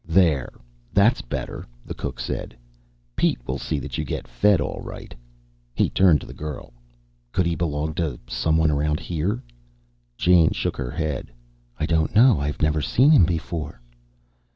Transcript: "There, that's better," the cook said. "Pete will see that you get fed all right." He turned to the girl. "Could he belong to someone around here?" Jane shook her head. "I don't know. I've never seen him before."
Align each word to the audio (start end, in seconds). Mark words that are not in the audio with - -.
"There, 0.03 0.51
that's 0.91 1.21
better," 1.21 1.67
the 1.85 1.93
cook 1.93 2.19
said. 2.19 2.57
"Pete 3.15 3.37
will 3.45 3.59
see 3.59 3.77
that 3.77 3.99
you 3.99 4.03
get 4.03 4.27
fed 4.27 4.59
all 4.59 4.81
right." 4.81 5.13
He 5.75 5.91
turned 5.91 6.21
to 6.21 6.25
the 6.25 6.33
girl. 6.33 6.73
"Could 7.31 7.45
he 7.45 7.53
belong 7.53 7.93
to 8.01 8.19
someone 8.27 8.71
around 8.71 8.99
here?" 8.99 9.43
Jane 10.17 10.53
shook 10.53 10.75
her 10.77 10.89
head. 10.89 11.31
"I 11.77 11.85
don't 11.85 12.15
know. 12.15 12.39
I've 12.39 12.63
never 12.63 12.81
seen 12.81 13.11
him 13.11 13.25
before." 13.25 13.79